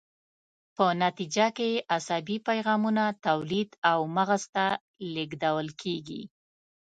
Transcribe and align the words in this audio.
په 0.75 0.85
نتیجه 1.03 1.47
کې 1.57 1.67
یې 1.75 1.83
عصبي 1.95 2.37
پیغامونه 2.47 3.03
تولید 3.25 3.69
او 3.91 3.99
مغز 4.15 4.43
ته 4.55 4.65
لیږدول 5.13 5.67
کیږي. 5.81 6.21